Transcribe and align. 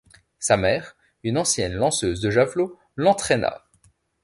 Sa 0.39 0.57
mère, 0.57 0.95
une 1.21 1.37
ancienne 1.37 1.73
lanceuse 1.75 2.21
de 2.21 2.31
javelot, 2.31 2.75
l'entraîna. 2.95 3.61